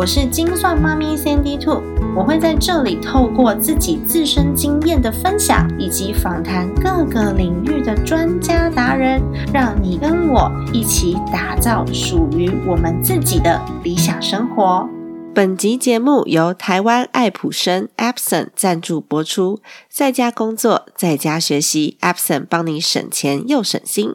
[0.00, 1.82] 我是精算妈咪 Sandy Two，
[2.16, 9.20] 我会在这里透过自己自身经验的分享，以及访谈各个领域的专家达人，
[9.52, 14.88] 让你跟我一起打造属于我们自己的理想生活。
[15.34, 19.60] 本集节目由台湾爱普生 Epson 赞助播出，
[19.90, 24.14] 在家工作，在家学习，Epson 帮你省钱又省心。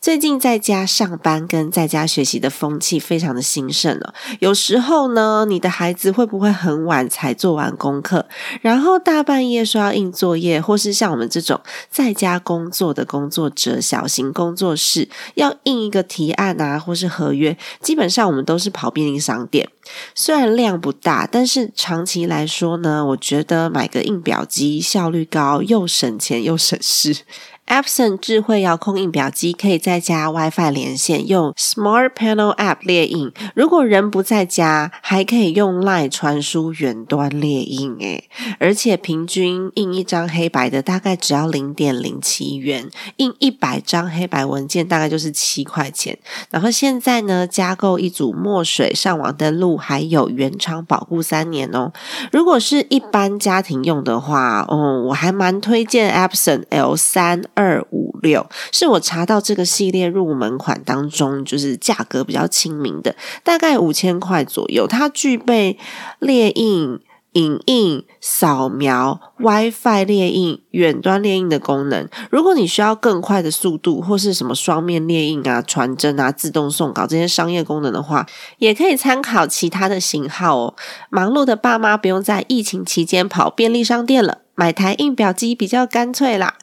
[0.00, 4.14] 最近在家上班跟在家学习的风气非常的兴盛了。
[4.40, 8.26] 有时候呢，你的孩子会不会很晚才做完功课，
[8.60, 11.60] 然后大半夜说要印作业，或是像我们这种
[11.90, 19.68] 在家工作的工作者，小型工作室要印一个提案啊，或是合约，基本上我们都是跑便利商店。
[20.14, 27.18] 虽然量不大，但是长期来说呢，我觉得买个印表机效率高，又省钱又省事。
[27.66, 33.32] Epson 智慧遥控印表机可以在家 WiFi 连线，用 Smart Panel App 列印。
[33.54, 37.96] 如果人不在家，还可以用 Line 传输远端列印。
[38.00, 38.28] 诶，
[38.60, 46.18] 而且平均印一张黑白的大概只要零点零七元，印一百张黑白文件大概就是七块钱。
[46.50, 51.90] 然后现在呢，加购一组墨水、上网登录，还有原厂保护三年哦。
[52.30, 57.42] 如果是一般家庭用的话，哦，我还蛮推荐 Epson L 三。
[57.54, 64.86] 二五六是我查到这个系列入门款当中，就是价格比较亲民的，大概五千块左右。
[64.86, 65.78] 它具备
[66.18, 67.00] 列印。
[67.34, 72.08] 影印、扫描、WiFi 列印、远端列印的功能。
[72.30, 78.24] 如果你需要更快的速度，或是什么双面列印啊、传真啊、自动送稿这些商业功能的话，
[78.58, 80.74] 也可以参考其他的型号哦。
[81.10, 86.54] 忙碌的爸妈不用在疫情期间跑便利商店了，买台印表机比较干脆啦。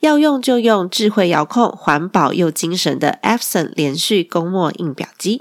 [0.00, 5.38] 要用就用智慧遥控、环保又精神的 Epson 连续供墨印表机。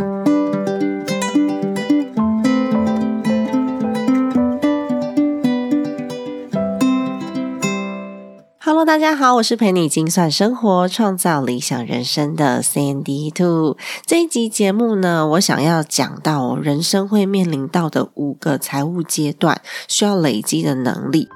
[8.59, 13.75] Hello，大家好，我是陪你精算生活、创造理想人生的 Sandy Two。
[14.05, 21.27] 这一集节目呢，我想要讲到人生会面临到的五个财务阶段需要累积的能力。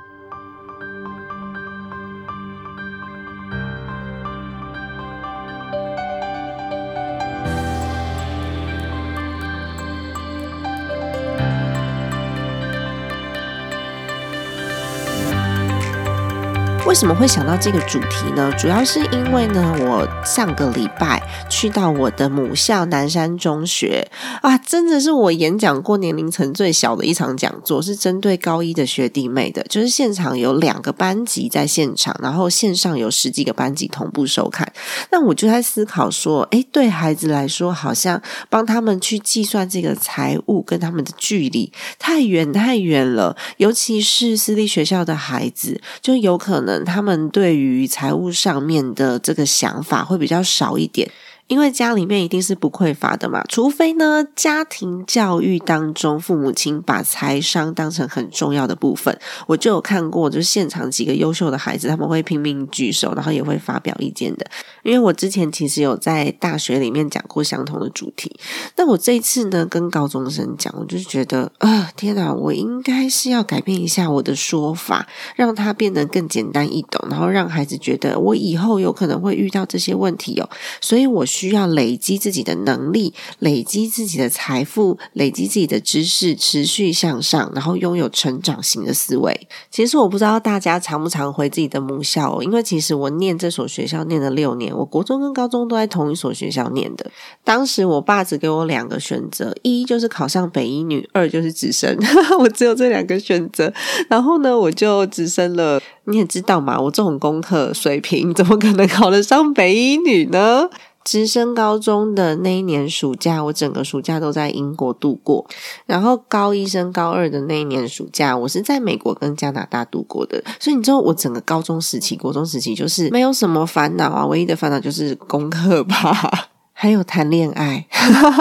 [17.02, 18.54] 什么会想到这个主题呢？
[18.60, 21.20] 主要是因为呢，我上个礼拜
[21.50, 24.08] 去到我的母校南山中学
[24.44, 29.64] 啊，真的是我演讲过年龄层最小的一场讲座，是针对高一的学弟妹的。
[29.64, 34.72] 就是现场有两个班级在现场，然后线上有十几个班级同步收看。
[35.10, 46.86] 那我就在思考说，诶，对孩子来说，好像帮他们去计算这个财务跟他们的距离太远太远了，尤其是私立学校的孩子，就有可能。
[46.92, 51.10] 他们对于财务上面的这个想法会比较少一点。
[51.52, 59.20] 因为家里面一定是不匮乏的嘛，除非呢，家庭教育当中父母亲把财商当成很重要的部分。
[59.48, 64.50] 我就有看过，就是现场几个优秀的孩子，他们会拼命举手，然后也会发表意见的。
[64.84, 68.34] 因为我之前其实有在大学里面讲过相同的主题，
[68.78, 81.28] 那我这一次呢，跟高中生讲，我就是觉得啊，天哪，我应该是要改变一下我的说法，让它变得更简单易懂，然后让孩子觉得我以后有可能会遇到这些问题哦，所以我。
[81.41, 89.48] 需需要累积自己的能力，累积自己的财富，累积自己的知识，持续向上，然后拥有成长型的思维。
[89.72, 97.10] 其实我不知道大家常不常回自己的母校哦，因为其实我念这所学校念了六年，我国中跟高中都在同一所学校念的。
[97.44, 101.98] 当时我爸只给我两个选择，一就是考上北医女，二就是直升。
[102.38, 103.74] 我只有这两个选择，
[104.08, 105.82] 然后呢，我就直升了。
[106.06, 110.68] 你也知道嘛，我这种功课水平，怎么可能考得上北医女呢？
[111.04, 115.46] 直升高中的那一年暑假，我整个暑假都在英国度过。
[115.86, 120.44] 然后高一升高二的那一年暑假，我是在美国跟加拿大度过的。
[120.60, 126.51] 所以你知道，我整个高中时期、国中时期就是没有什么烦恼啊，唯一的烦恼就是功课吧。
[126.82, 127.86] 还有谈恋爱，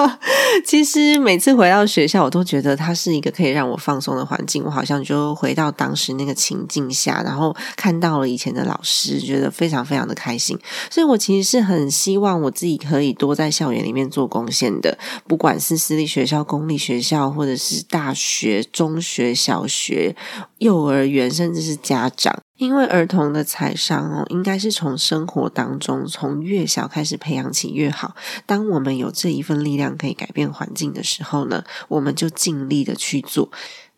[0.65, 4.65] 其实每次回到学校，我都觉得它是一个可以让我放松的环境。
[4.65, 10.59] 我好像就回到当时那个情境下，然后看到了以前的老师，觉得非常非常的开心。
[10.89, 14.97] 所以我其实是很希望我自己可以多在校园里面做贡献的，
[15.27, 20.17] 不管是私立学校、公立学校，或者是大学、中学、小学、
[20.57, 22.35] 幼儿园，甚至是家长。
[22.61, 28.15] 因为儿童的财商哦，应该是从生活当中，从越小开始培养起越好。
[28.45, 33.51] 当我们有这一份力量可以改变环境的时候呢，我们就尽力的去做。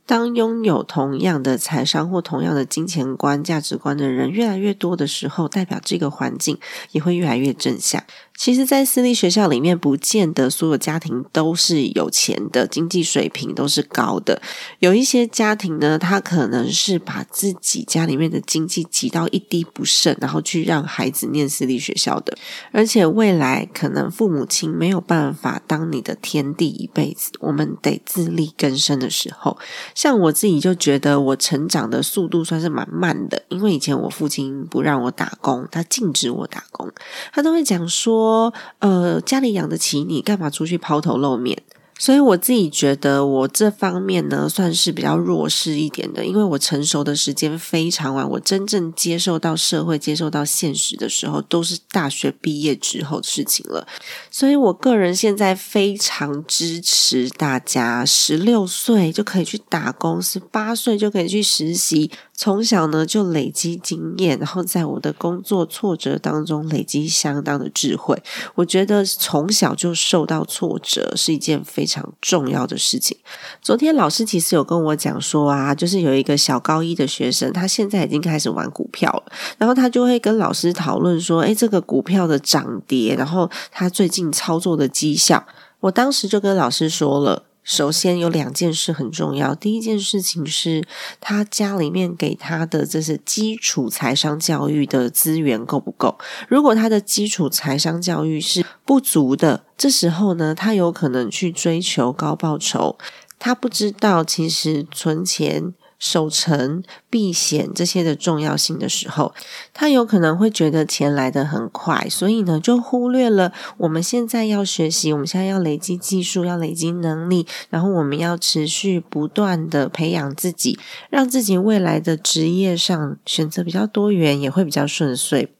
[0.06, 6.58] 当拥有同样的财商或同样的金钱观、价值观的人越来越多的时候，代表这个环境
[6.92, 8.02] 也会越来越正向。
[8.34, 14.42] 其实，在私立学校里面，不见得所有家庭都是有钱的，经济水平都是高的。
[14.80, 22.36] 有一些家庭呢，他可能是把自己家里面的经济挤到一滴不剩，然后去让孩子念私立学校的。
[22.72, 29.56] 而且未来可能父母亲没有办法当你的天地一辈子，我们得自力更生的时候，
[29.94, 36.90] 像我自己就觉得我成长的速度算是蛮慢的，因为以前我父亲不让我打工，他禁止我打工，
[37.32, 38.21] 他都会讲说。
[38.22, 41.60] 说呃，家里养得起你，干嘛出去抛头露面？
[41.98, 53.86] 所以我自己觉得，我这方面呢算是比较弱势一点的，因为我成熟的时间非常晚，我真正接受到社会、接受到现实的时候，都是大学毕业之后的事情了。
[54.32, 62.10] 所以我个人现在非常支持大家，十六岁就可以去打工，十八岁就可以去实习。
[62.42, 68.20] 从小呢就累积经验，然后在我的工作挫折当中累积相当的智慧。
[68.56, 73.16] 我觉得从小就受到挫折是一件非常重要的事情。
[73.60, 85.46] 昨天老师其实有跟我讲说啊，就是有一个小高一的学生，他现在已经开始玩股票了，然后他就会跟老师讨论说，诶，这个股票的涨跌，然后他最近操作的绩效。
[85.78, 87.44] 我当时就跟老师说了。
[87.62, 89.54] 首先有两件事很重要。
[89.54, 90.84] 第一件事情是
[91.20, 96.18] 他家里面给他的这些基础财商教育的资源够不够？
[96.48, 102.98] 如果他的基础财商教育是不足的，这时候呢，他有可能去追求高报酬，
[103.38, 105.74] 他不知道其实存钱。
[106.02, 109.32] 守城、避险这些的重要性的时候，
[109.72, 120.76] 他有可能会觉得钱来得很快，所以呢，就忽略了我们现在要学习，我们现在要累积技术，要累积能力，然后我们要持续不断的培养自己，
[121.08, 125.52] 让自己未来的职业上选择比较多元，也会比较顺遂。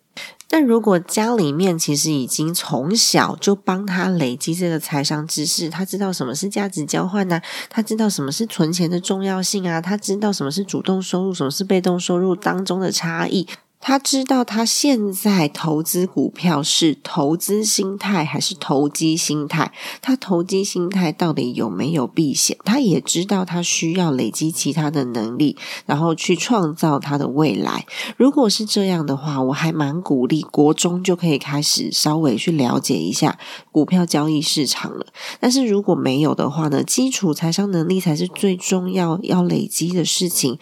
[0.53, 7.41] 但如果家里面其实已经从小就帮他累积这个财商知识，他知道什么是价值交换呢？
[7.71, 9.81] 他知道什么是存钱的重要性啊？
[9.81, 13.49] 他知道什么是主动收入，什么是被动收入当中的差异。
[13.85, 19.73] 他知道他现在投资股票是投资心态还是投机心态？
[20.01, 22.57] 他投机心态到底有没有避险？
[22.65, 27.85] 他也知道他需要累积其他的能力，然后去创造他的未来。
[28.17, 33.37] 如果是这样的话，我还蛮鼓励国中就可以开始稍微去了解一下
[33.73, 35.07] 股票交易市场了。
[35.41, 40.59] 但是如果没有的话呢，基础财商能力才是最重要要累积的事情。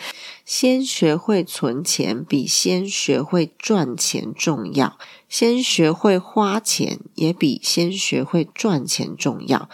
[0.47, 4.99] 先学会存钱，比先学会赚钱重要。
[5.29, 9.69] 先学会花钱，也比先学会赚钱重要。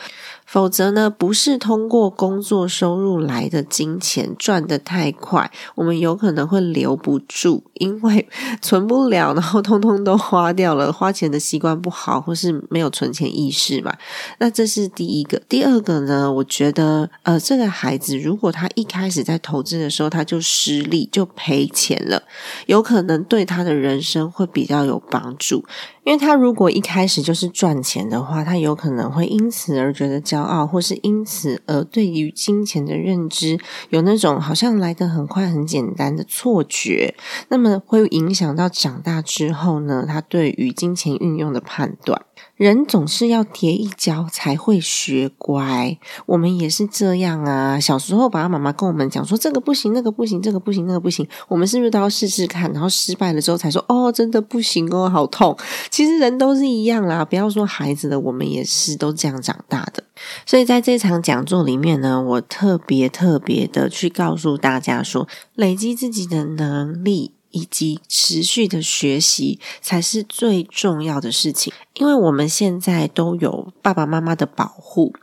[0.47, 8.29] 否则呢，不是通过工作收入来的金钱赚得太快，我们有可能会留不住，因为
[8.63, 13.93] 存不了，然后通通都花掉了，花钱的习惯不好，或是没有存钱意识嘛。
[14.39, 15.41] 那这是第一个。
[15.49, 22.23] 第二个呢，我觉得，呃，这个孩子如果他一开始在投资的时候他就失利，就赔钱了，
[22.67, 25.65] 有可能对他的人生会比较有帮助。
[26.07, 33.59] 因为他如果一开始就是赚钱的话，他有可能会因此而觉得骄傲，或是因此而对于金钱的认知
[33.91, 37.17] 有那种好像来得很快、很简单的错觉，
[37.49, 42.23] 那么会影响到长大之后呢，他对于金钱运用的判断。
[42.57, 47.79] 人总是要跌一跤才会学乖，我们也是这样啊。
[47.79, 52.73] 小时候爸爸妈妈跟我们讲说这个不行，那个不行，这个不行，那个不行，我们是不是都要试试看？
[52.73, 55.55] 然后失败了之后才说哦，真的不行哦，好痛。
[55.91, 60.03] 其实人都是一样啦，不要说孩子的，我们也是都这样长大的。
[60.47, 67.33] 所以在这场讲座里面呢，我特别特别的去告诉大家说，累积自己的能力。
[67.53, 71.73] 以及持续的学习才是最重要的事情。
[71.99, 75.15] 因为我们现在都有爸爸妈妈的保护，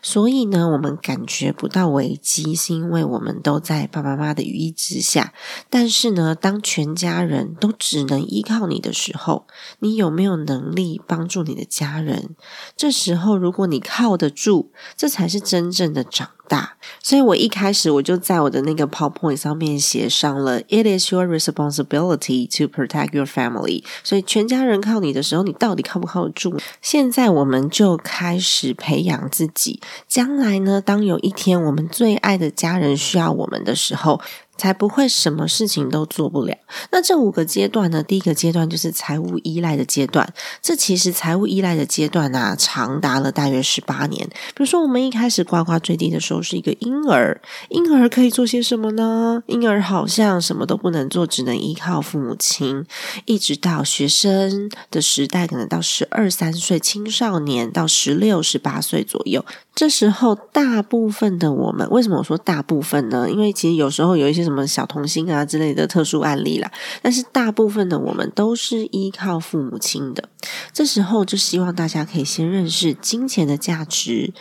[0.00, 5.34] 所以呢，我们感觉不到危机，是因为我们都在爸爸妈妈的羽翼之下。
[5.68, 9.46] 但是呢，当全家人都只能依靠你的时候，
[9.80, 12.34] 你有没有能力帮助你的家人？
[12.76, 16.76] 这时候，如果你靠得住，这才是真正的长大。
[17.02, 23.84] 所以我一开始我就在我的那个 PowerPoint 上面写上了 “It is your responsibility to protect your family”。
[24.02, 26.58] 所以全家人靠你的时候，你到底靠不靠住？
[26.80, 34.20] 现在我们就开始培养自己，将来呢，当有一天我们最爱的家人需要我们的时候。
[34.62, 36.56] 才不会什么事情都做不了。
[36.92, 38.00] 那这五个阶段呢？
[38.00, 40.32] 第一个阶段就是财务依赖的阶段。
[40.60, 44.24] 这其实财务依赖的阶段啊，长达了大约十八年。
[44.54, 47.40] 比如说，我们一开始呱呱坠地的时候是一个婴儿，
[47.70, 49.42] 婴儿可以做些什么呢？
[49.46, 52.86] 婴儿好像什么都不能做，只能依靠父母亲。
[53.24, 59.44] 一直到学生的时代，可能到十二三岁，青少年到十六十八岁左右。
[59.74, 63.28] 这时候，大部分的我们，为什么我说大部分呢？
[63.30, 70.28] 因为其实有时候有一些什么什么小童星啊之类的特殊案例啦，但是大部分的我们都是依靠父母亲的。
[70.72, 74.34] 这时候就希望大家可以先认识金钱的价值，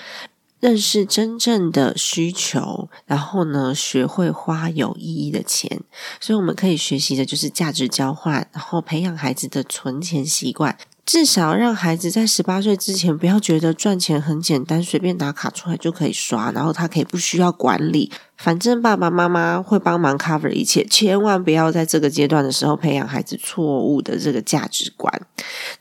[0.59, 5.81] 认识真正的需求，然后呢，学会花有意义的钱。
[6.19, 10.77] 所以我们可以学习的就是价值交换，然后培养孩子的存钱习惯。
[11.03, 20.86] 至少让孩子在十八岁之前，不要觉得赚钱很简单，随便拿卡出来就可以刷，然后他可以不需要管理，反正爸爸妈妈会帮忙 cover 一切。
[20.86, 25.12] 千万不要在这个阶段的时候培养孩子错误的这个价值观。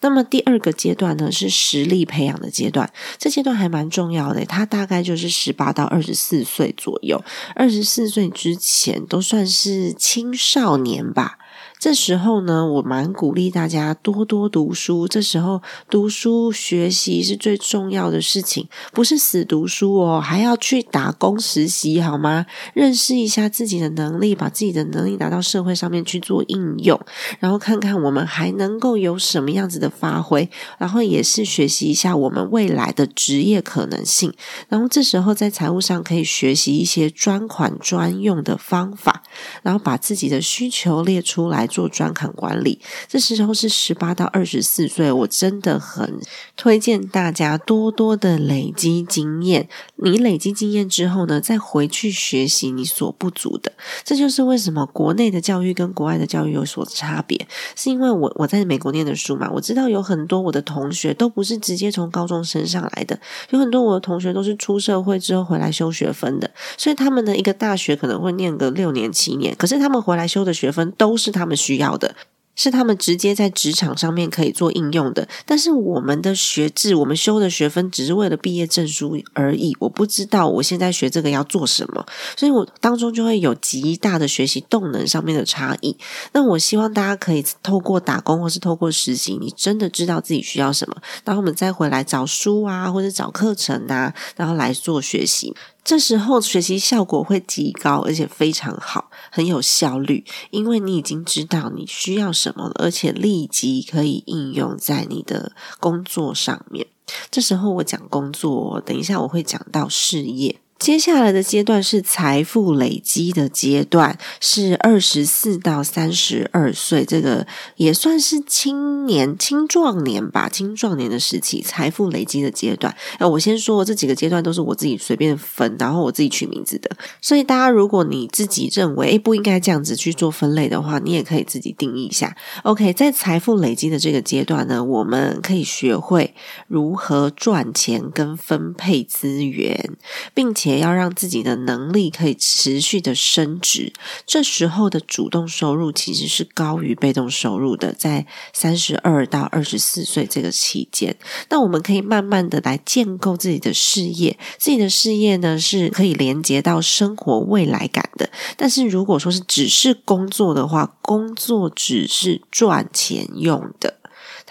[0.01, 7.23] 那么第二个阶段呢，是实力培养的阶段，这阶段还蛮重要的，它大概就是十八到二十四岁左右，
[7.55, 11.37] 二十四岁之前都算是青少年吧。
[11.81, 15.09] 这时候呢，我蛮鼓励大家多多读书。
[15.09, 22.45] 这时候读书学习是最重要的事情，不是死读书哦，还要去打工实习，好吗？
[22.75, 27.01] 认识一下自己的能力，把自己的能力拿到社会上面去做应用，
[27.39, 34.31] 然后看看我们还能够有什么样子的发挥，然后也是学习一下我们未来的职业可能性。
[34.69, 39.23] 然后这时候在财务上可以学习一些专款专用的方法，
[39.63, 41.70] 然后把自己的需求列出来。
[41.71, 46.21] 做专款管理，这时候是十八到二十四岁，我真的很
[46.57, 49.69] 推荐大家多多的累积经验。
[49.95, 53.73] 你累积经验之后呢，再回去学习你所不足的。
[54.05, 57.47] 这就是为什么国内的教育跟国外的教育有所差别，
[57.77, 63.19] 是因为我我在美国念的书嘛，我知道有很多我的同学都不是直接从高中升上来的，
[63.51, 71.60] 有很多我的同学都是出社会之后回来修学分的，所以他们的一个大学可能会念个六年七年，可是他们回来修的学分都是他们。
[71.61, 72.15] 需要的
[72.57, 79.75] 是他们直接在职场上面可以做应用的，但是我们的学制，我们修的学分只是为了毕业证书而已。
[79.79, 82.05] 我不知道我现在学这个要做什么，
[82.37, 85.97] 所以我当中就会有极大的学习动能上面的差异。
[86.33, 95.55] 那我希望大家可以透过打工或是透过实习，你真的知道自己需要什么，然后我们再回来找书啊，或者找课程啊，然后来做学习。
[95.83, 106.87] 这时候学习效果会极高，而且非常好，很有效率，因为你已经知道你需要什么了，而且立即可以应用在你的工作上面。
[107.31, 110.60] 这时候我讲工作，等一下我会讲到事业。
[110.81, 117.47] 接下来的阶段是财富累积的阶段，是二十四到三十二岁，这个
[117.77, 122.97] 也算是青年、青壮年吧，青壮年的时期，财富累积的阶段。
[123.19, 126.91] 呃，我先说这几个阶段都是我自己随便分，然后我自己取名字的。
[127.21, 132.35] 所以大家如果你自己认为诶不应该这样子去做分类的话，你也可以自己定义一下。
[132.63, 136.35] OK，在财富累积的这个阶段呢，我们可以学会
[136.69, 139.91] 如何赚钱跟分配资源，
[140.33, 140.70] 并且。
[140.71, 143.93] 也要让自己的能力可以持续的升值，
[144.25, 151.17] 这时候的主动收入其实是高于被动收入的，在三十二到二十四岁这个期间，
[151.49, 158.31] 那我们可以慢慢的来建构自己的事业，自己的事业呢是可以连接到生活未来感的。
[158.57, 164.00] 但是如果说是只是工作的话，工作只是赚钱用的。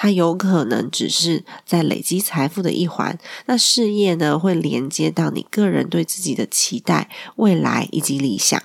[0.01, 8.63] 它有可能只是在累积财富的一环，那事业呢会连接到你个人对自己的期待、未来以及理想。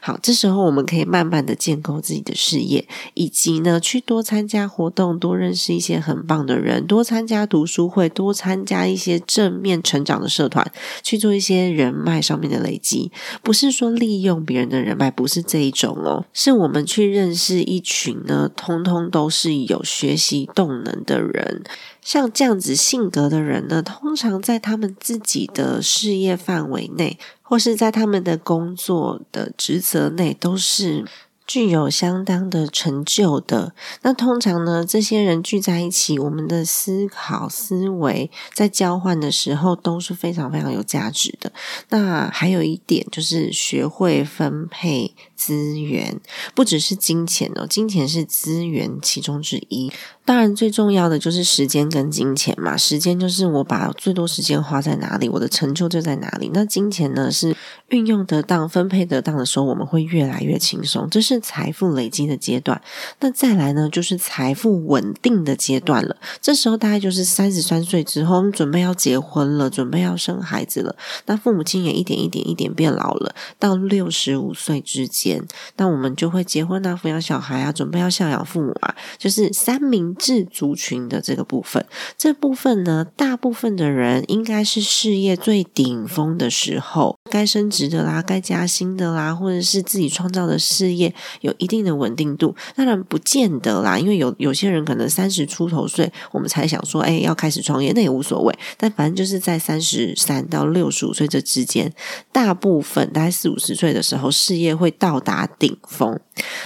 [0.00, 10.70] 好，这时候我们可以慢慢的建构自己的事业，以及呢，去多参加活动，多认识一些很棒的人，多参加读书会，多参加一些正面成长的社团，
[11.02, 13.10] 去做一些人脉上面的累积。
[13.42, 21.62] 不是说利用别人的人脉，不是这一种哦，是我们去认识一群呢，通通都是有学习动能的人。
[22.06, 31.04] 像这样子性格的人呢，通常在他们自己的事业范围内，或是在他们的工作的职责内，都是。
[31.48, 33.72] 具有相当的成就的，
[34.02, 41.52] 那通常呢，这些人聚在一起，我们的思考思维在交换的时候都是非常非常有价值的。
[41.90, 46.20] 那还有一点就是学会分配资源，
[46.52, 49.92] 不只是金钱哦，金钱是资源其中之一。
[50.26, 52.76] 当然，最重要的就是时间跟金钱嘛。
[52.76, 56.50] 时间就是我把最多时间花在哪里，我的成就就在哪里。
[56.52, 57.56] 那金钱呢，是
[57.90, 61.08] 运用得当、分配得当的时候，我们会越来越轻松。
[61.08, 62.82] 这是财富累积的阶段。
[63.20, 66.16] 那再来呢，就是财富稳定的阶段了。
[66.40, 70.96] 这时候大概就是三十三岁之后，我们准备要结婚了，准备要生孩子了。
[71.26, 73.32] 那父母亲也一点一点一点变老了。
[73.60, 80.15] 到六十五岁之间，那我们就会结婚啊，抚养小孩啊，准备要孝养父母啊，就是三明。
[80.18, 81.84] 治族群的这个部分，
[82.16, 92.54] 这部分呢，大部分的人应该是事业最顶峰的时候，该升职的啦，该加薪的啦，或者是自己创造的事业有一定的稳定度。
[92.74, 98.58] 当然不见得啦，因为有有些人可能三十出头岁，我们才想说，哎，要开始创业，那也无所谓。
[98.76, 101.92] 但反正就是在三十三到六十五岁这之间，
[102.32, 106.18] 大部分大概四五十岁的时候，事业会到达顶峰。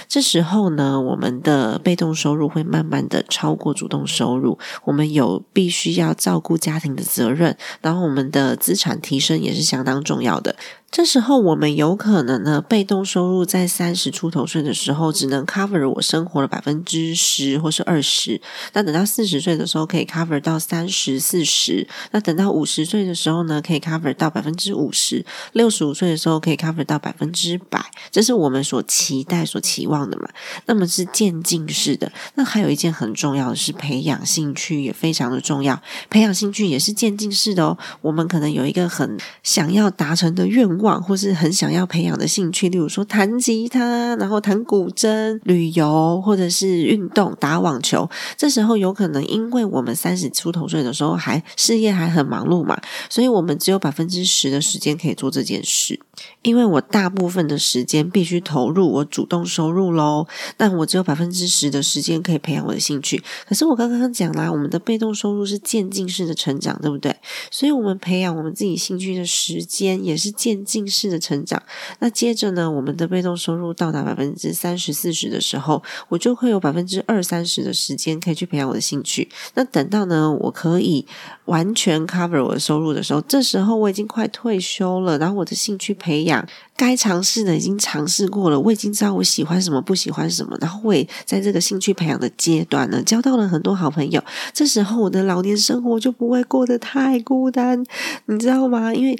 [0.07, 10.55] 这时候呢，我们的被动收入会慢慢的超过主动收入，我们有必须要照顾家庭的责任，然后我们的资产提升也是相当重要的。
[10.91, 18.41] 这时候，我们有可能呢，被动收入在三十出头岁的时候，只能 cover 我生活的百分之十或是二十。
[18.73, 21.87] 那等到四十岁的时候，可以 cover 到三十四十。
[22.11, 25.25] 那等到五十岁的时候呢，可以 cover 到百分之五十。
[25.53, 27.81] 六十五岁的时候，可以 cover 到百分之百。
[28.11, 30.27] 这是我们所期待、所期望的嘛？
[30.65, 32.11] 那么是渐进式的。
[32.35, 35.81] 那还有一件很重要的是，培养兴趣也非常的重要。
[36.09, 37.77] 培养兴趣也是渐进式的哦。
[38.01, 40.80] 我们可能有一个很想要达成的愿望。
[41.01, 48.09] 或是很想要培养的兴趣，例如说弹吉他，然后弹古筝、旅游，或者是运动、打网球。
[48.37, 55.99] 这时候有可能，因为我们三十出头岁的时候还事业还很忙碌嘛，所以我们只有百分之十的时间可以做这件事。
[56.43, 63.23] 因为我大部分的时间必须投入我主动收入喽，但我只有百分之十的时间可以培养我的兴趣。
[63.47, 67.15] 可是我刚刚讲啦，我们的被动收入是渐进式的成长，对不对？
[67.49, 71.61] 所以，我们培养我们自己兴趣的时间也是渐近视的成长。
[71.99, 79.29] 那接着呢，我们的被动收入到达百分之三十四十的时候，我就会有百分之二三十的时间可以去培养我的兴趣。
[79.55, 81.05] 那等到呢，我可以
[81.51, 86.47] 完全 cover 我的收入的时候，这时候我已经快退休了，然后我的兴趣培养。
[86.77, 90.57] 该尝试的已经尝试过了，我已经知道我喜欢什么，不喜欢什么。
[90.59, 94.23] 然后我也在这个兴趣培养的阶段呢，交到了很多好朋友。
[94.51, 97.85] 这时候我的老年生活就不会过得太孤单，
[98.25, 98.91] 你知道吗？
[98.95, 99.15] 因为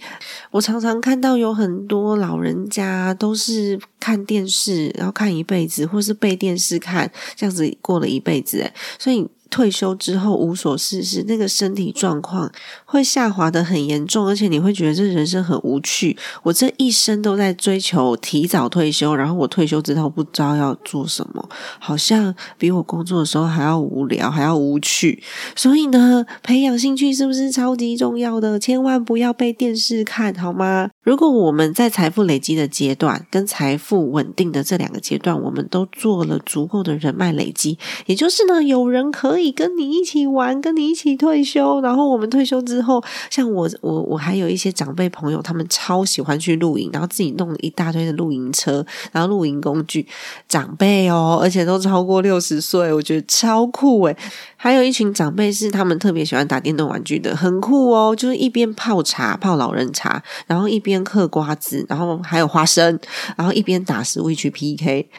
[0.50, 8.60] 我常常看到有很多老人家都是看电视，然后看一辈子，或是被电视看，这样子过了一辈子。
[8.62, 9.28] 诶所以。
[9.52, 12.52] 退休之后无所事事，那个身体状况
[12.86, 16.18] 会下滑的很严重，而且你会觉得这人生很无趣。
[16.42, 25.22] 我这一生都在追求提早退休，然后我退休之后不知道要做什么，好像比我工作的时候还要无聊，还要无趣。
[25.56, 28.58] 所以呢，培养兴趣是不是超级重要的？
[28.58, 30.90] 千万不要被电视看好吗？
[31.04, 41.82] 如果我们在财富累积的阶段跟财富稳定的这两个阶段，我们都做了足够的人脉累积，也就是呢，有人可以以跟你一起玩，跟你一起退休。
[41.82, 50.06] 然后我们退休之后，像我，我，我还有一些长辈朋友，他们超喜欢去露营，然后自己弄了一大堆的露营车，然后露营工具。
[50.48, 54.16] 长辈哦，而且都超过六十岁，我觉得超酷诶
[54.56, 60.92] 还有一群长辈是他们特别喜欢打电动玩具的，很酷哦，就是一边泡茶泡老人茶，然后一边。
[60.92, 63.00] 边嗑瓜子，然后还有花生，
[63.38, 65.10] 然后一边打 Switch PK，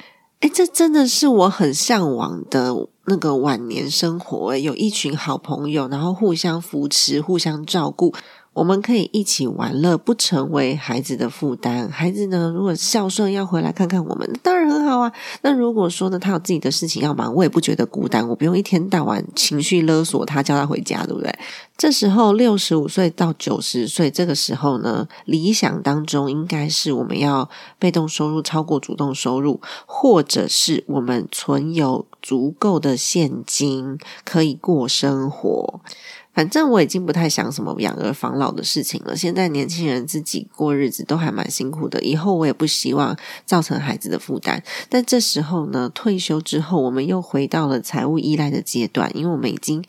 [0.40, 2.74] 哎，这真的是我很向往的
[3.06, 4.56] 那个晚年生活。
[4.56, 8.14] 有一群好朋友，然后互相扶持，互相照顾。
[8.54, 11.88] 我们可以一起玩乐，不成为孩子的负担。
[11.88, 15.10] 孩子呢，如果孝顺要回来看看我们，当然很好啊。
[15.40, 18.28] 那如果说呢，他有自己的事情要忙，我也不觉得孤单。
[18.28, 21.34] 我不用一天到晚情绪勒索他，叫他回家，对不对？
[21.78, 35.80] 这时候六十五岁到九十岁，这个时候呢，理想当中应该是我们要被动收入超过主动收入，或者是我们存有足够的现金，可以过生活。
[36.32, 39.14] 反正我已经不太想什么养儿防老的事情了。
[39.14, 44.62] 现在年轻人自己过日子都还蛮辛苦的，以后我也不希望造成孩子的负担。
[44.88, 49.84] 但这时候呢，退休之后，我们又回到了财务依赖的阶段，因为我们已经。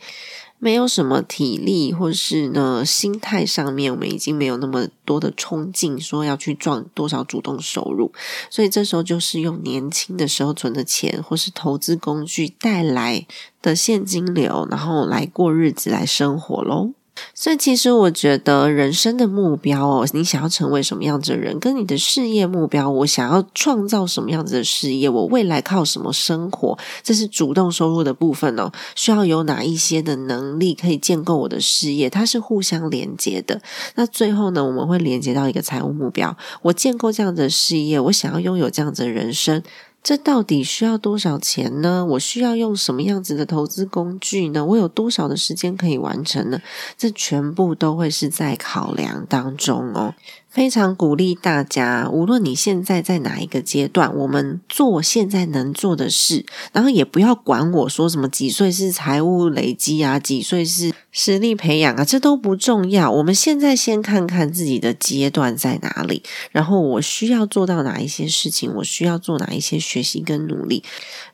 [0.64, 8.14] 没有什么体力，或是呢心态上面，我们已经没有那么多的冲劲，说要去赚多少主动收入，
[8.50, 13.28] 所以这时候就是用年轻的时候存的钱，或是投资工具带来
[13.62, 16.92] 的现金流，然后来过日子，来生活喽。
[17.36, 28.72] 所以，其实我觉得人生的目标哦，你想要成为什么样子的人，跟你的事业目标，我想要创造什么样子的事业，我未来靠什么生活，这是主动收入的部分哦。
[28.96, 33.62] 需要有哪一些的能力可以建构我的事业，它是互相连接的。
[33.96, 36.36] 那最后呢，我们会连接到一个财务目标。
[36.64, 39.62] 我建构这样的事业，我想要拥有这样子的人生。
[40.04, 42.06] 这到底需要多少钱呢？
[42.06, 44.66] 我需要用什么样子的投资工具呢？
[44.66, 46.62] 我有多少的时间可以完成呢？
[46.98, 50.14] 这全部都会是在考量当中哦。
[50.54, 63.10] 非常鼓励大家，无论你现在在哪一个阶段，我们做现在能做的事，然后也不要管我说什么几岁是财务累积啊，几岁是实力培养啊，这都不重要。
[63.10, 70.84] 我们现在先看看自己的阶段在哪里，然后我需要做到哪一些事情，我需要做哪一些学习跟努力，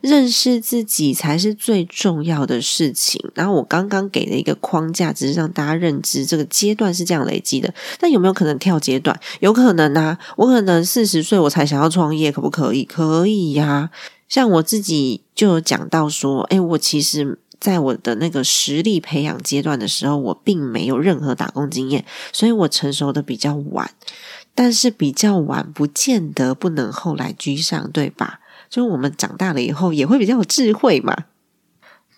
[0.00, 3.22] 认识自己才是最重要的事情。
[3.34, 9.09] 然后我刚刚给的一个框架，只是让大家认知这个阶段是这样累积的，但有没有可能跳阶段？
[9.40, 12.84] 有可能啊，我可能四十岁我才想要创业，可不可以？
[12.84, 13.90] 可以呀。
[14.28, 23.90] 像我自己就有讲到说，诶，我其实在我的那个实力培养阶段的时候，我并没有任何打工经验，所以我成熟的比较晚。
[24.54, 28.40] 但是比较晚不见得不能后来居上，对吧？
[28.68, 31.24] 就是我们长大了以后也会比较有智慧嘛。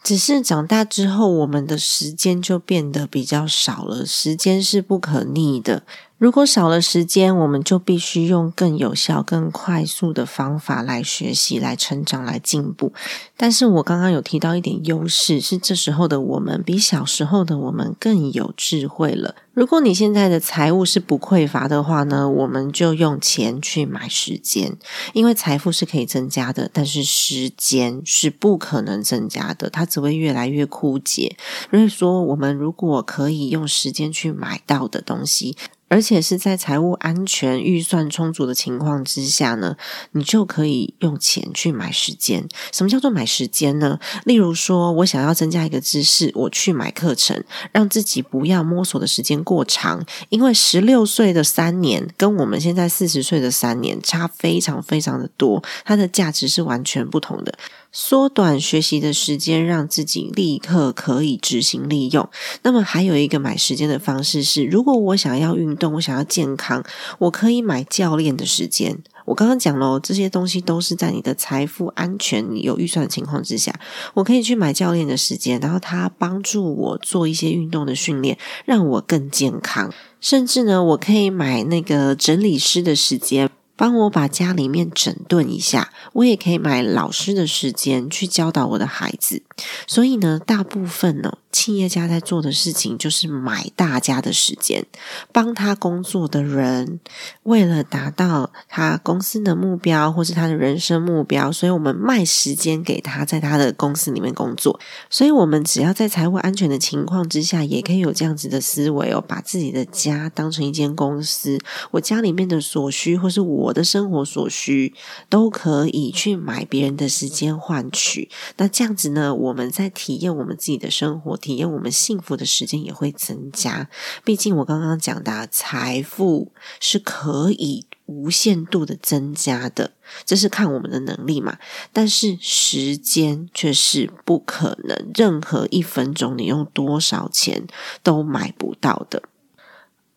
[0.03, 4.05] 只是长大之后，我们的时间就变得比较少了。
[4.05, 5.85] 时间是不可逆的。
[6.23, 12.93] 如果少了时间，我们就必须用更有效、更快速的方法来学习、来成长、来进步。
[13.37, 19.35] 但是我刚刚有提到一点优势，是这时候的我们比小时候的我们更有智慧了。
[19.53, 24.79] 如果你现在的财务是不匮乏的话呢，我们就用钱去买时间，
[25.15, 31.35] 因为财富是可以增加的，但是时间是不可能增加的，它只会越来越枯竭。
[31.73, 35.57] 所以说，我们如果可以用时间去买到的东西。
[35.93, 39.77] 而且是在财务安全、预算充足的情况之下呢，
[40.13, 42.49] 你就可以用钱去买时间。
[42.73, 44.01] 什么叫做买时间呢？
[44.25, 50.03] 例如说，我想要增加一个知识，我去买课程，让自己不要摸索的时间过长。
[50.31, 57.53] 因为十六岁的三年跟我们现在四十岁的三年差非常非常的多，它的价值是完全不同的。
[57.93, 62.29] 缩短学习的时间，让自己立刻可以执行利用。
[62.63, 66.83] 那么还有一个买时间的方式是，如果我想要运动，我想要健康，
[67.19, 68.99] 我可以买教练的时间。
[69.27, 73.73] 我刚刚讲了，这些东西都是在你的财富安全、有预算的情况之下，
[74.15, 79.93] 我可以去买教练的时间，然后他帮助我做一些运动的训练，让我更健康。
[80.21, 83.49] 甚至呢，我可以买那个整理师的时间。
[83.83, 89.43] 帮我把家里面整顿一下，我也可以买老师的时间去教导我的孩子。
[89.87, 91.39] 所以呢，大部分呢。
[91.53, 94.87] 企业家在做的事情就是买大家的时间，
[95.33, 96.99] 帮他工作的人
[97.43, 104.81] 为了达到他公司的目标或是他的人生目标，所以我们卖时间给他，在他的公司里面工作。
[105.11, 111.59] 所以，我们只要在财务安全的情况之下，也可以有这样子的思维哦，把自己的家当成一间公司，
[111.91, 114.95] 我家里面的所需或是我的生活所需，
[115.29, 118.31] 都可以去买别人的时间换取。
[118.57, 121.37] 那这样子呢，我们在体验我们自己的生活。
[121.37, 123.89] 体验我们幸福的时间也会增加。
[124.25, 129.93] 毕竟我刚刚讲的，财富是可以无限度的增加的，
[130.25, 131.59] 这是看我们的能力嘛。
[131.93, 137.67] 但是时间却是不可能，任何一分钟你用多少钱
[138.03, 139.23] 都买不到的。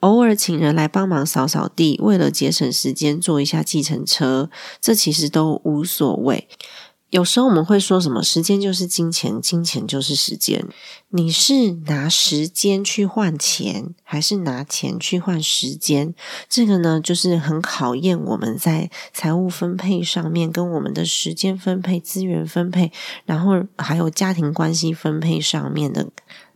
[0.01, 6.47] 偶尔请人来帮忙扫扫地，为了节省时间，坐一下计程车，这其实都无所谓。
[7.11, 10.65] 有时候我们会说什么“时间就是金钱，金钱就是时间”。
[11.09, 16.13] 你是拿时间去换钱，还是拿钱去换时间？
[16.49, 22.91] 这个呢，就是很考验我们在财务分配上面，跟我们的时间分配、资源分配，
[23.25, 26.09] 然后还有家庭关系分配上面的。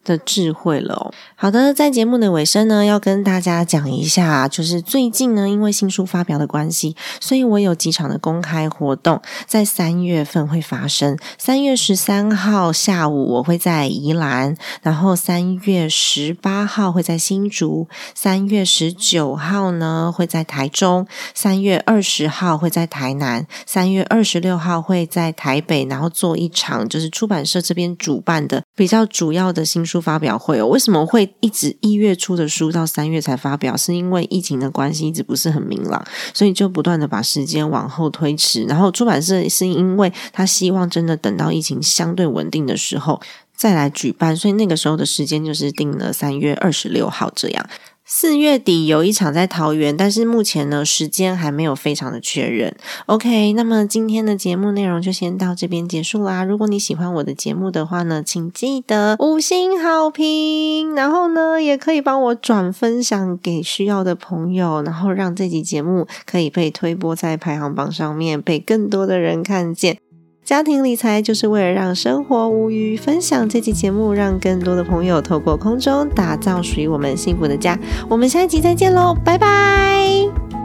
[0.10, 1.14] 的智慧了。
[1.36, 11.16] 好的，在节目的尾声呢，要跟大家讲一下，就是最近呢，因为新书发表的关系，所以我有几场的公开活动，在三月份会发生。
[11.38, 29.99] 三月十三号下午，我会在宜兰；然后三月十八号会在新竹；三月十九号呢会在台中；三月二十号会在台南；三月二十六号会在台北，然后做一场就是出版社这边主办的比较主要的新书。
[30.00, 30.68] 发表会哦。
[30.68, 33.76] 为什么会一直一月初的书到三月才发表？
[33.76, 38.64] 是因为疫情的关系，一直不是很明朗，所以就不断的把时间往后推迟。
[38.66, 43.22] 然后出版社是因为他希望真的等到疫情相对稳定的时候
[43.56, 47.66] 再来举办，所以那个时候的时间就是定了三月二十六号这样。
[48.12, 52.76] 四月底有一场在桃园，但是目前呢时间还没有非常的确认。
[53.06, 56.44] OK，那么今天的节目内容就先到这边结束啦。
[56.44, 70.00] 如果你喜欢我的节目的话呢，请记得五星好评，然后呢也可以帮我转分享给需要的朋友，然后让这集节目可以被推播在排行榜上面，被更多的人看见。
[70.50, 72.98] 家庭理财就是为了让生活无余。
[72.98, 77.78] 分享这期节目，让更多的朋友透过空中打造属于我们幸福的家。
[78.10, 80.59] 我们下一集再见喽，拜拜。